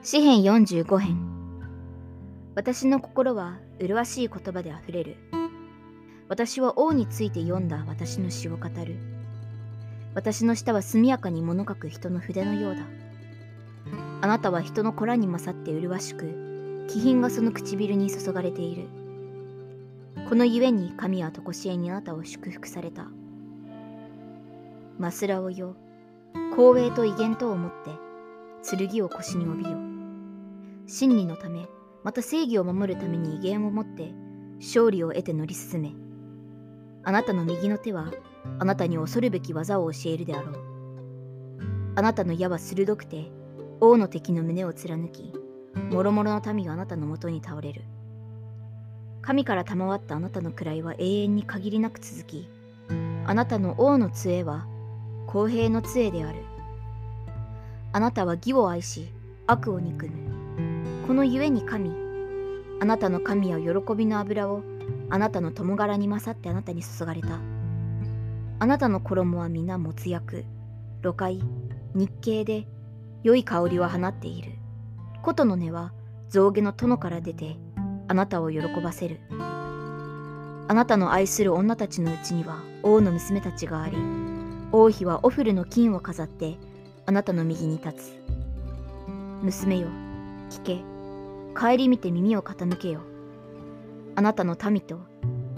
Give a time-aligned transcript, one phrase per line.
[0.00, 1.18] 詩編45編。
[2.54, 5.16] 私の心は麗しい言葉であふれる。
[6.28, 8.96] 私は王について読んだ私の詩を語る。
[10.14, 12.82] 私の舌は速やかに物書く人の筆のようだ。
[14.22, 18.88] あなたは人の子らに勝って麗しく気品がその唇に注がれている。
[20.28, 23.06] このゆえに神は常しえにあなたを祝福された。
[24.98, 25.76] マスラをよ
[26.54, 28.11] 光栄と威厳とをもって
[28.62, 29.76] 剣を腰に帯びよ。
[30.86, 31.66] 真理のため
[32.04, 34.12] また正義を守るために威厳を持って
[34.58, 35.92] 勝利を得て乗り進め。
[37.04, 38.12] あなたの右の手は
[38.58, 40.54] あなたに恐るべき技を教えるであろう。
[41.96, 43.30] あなたの矢は鋭くて
[43.80, 45.32] 王の敵の胸を貫き
[45.90, 47.82] 諸々の民があなたのもとに倒れる。
[49.22, 52.48] 神から賜ったあなたの位は永遠に限りなく続き
[53.24, 54.66] あなたの王の杖は
[55.26, 56.51] 公平の杖である。
[57.94, 59.12] あなたは義を愛し
[59.46, 60.12] 悪を憎む。
[61.06, 61.90] このゆえに神
[62.80, 64.62] あなたの神は喜びの油を
[65.10, 67.38] あなたの共柄に勝ってあなたに注がれた。
[68.60, 70.46] あなたの衣は皆もつ薬
[71.02, 71.42] 露海
[71.94, 72.66] 日系で
[73.22, 74.52] 良い香りを放っている。
[75.22, 75.92] 琴の音は
[76.30, 77.56] 象牙の殿から出て
[78.08, 79.20] あなたを喜ばせる。
[79.30, 83.98] あなたの愛する女たちのうちには王の娘たちがあり
[84.72, 86.56] 王妃はオフルの金を飾って
[87.04, 88.22] あなたの右に立つ。
[89.42, 89.88] 娘よ
[90.50, 90.84] 聞け。
[91.58, 93.00] 顧みて耳を傾けよ。
[94.14, 95.00] あなたの民と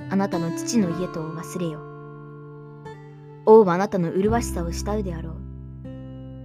[0.08, 1.80] あなたの父の家とを忘れよ。
[3.44, 5.34] 王はあなたの麗しさを慕うであろう。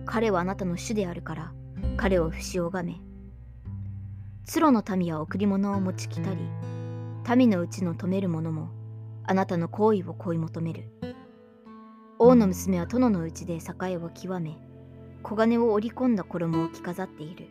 [0.05, 1.53] 彼はあなたの主であるから
[1.95, 2.99] 彼を不死拝め。
[4.43, 6.39] 鶴の民は贈り物を持ち来たり
[7.37, 8.69] 民のうちの止める者も
[9.23, 10.91] あなたの行為を恋求める。
[12.17, 14.68] 王の娘は殿のうちで栄えを極め。
[15.23, 17.47] 黄金を織り込んだ衣を着飾っている。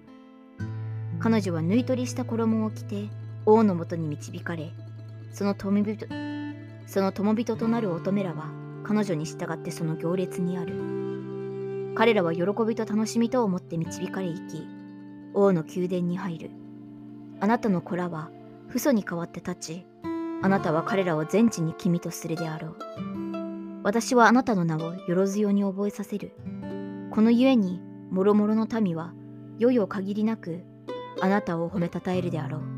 [1.21, 3.09] 彼女は縫い取りした衣を着て
[3.45, 4.71] 王のもとに導かれ
[5.33, 6.07] その友人
[6.87, 8.51] その友人となる乙女らは
[8.85, 11.95] 彼女に従ってその行列にある。
[11.95, 14.67] 彼らは喜びと楽しみと思って導かれ行き
[15.35, 16.51] 王の宮殿に入る。
[17.41, 18.31] あなたの子らは
[18.71, 19.87] 父祖に代わって立ち
[20.41, 22.77] あなたは彼らを全地に君とするであろう。
[23.83, 26.33] 私はあなたの名をよろずよに覚えさせる。
[27.11, 27.81] このゆえに
[28.11, 29.13] もろもろの民は
[29.59, 30.63] 世々限りなく
[31.21, 32.78] あなたを褒めたたえるであろう。